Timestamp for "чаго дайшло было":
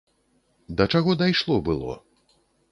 0.95-1.93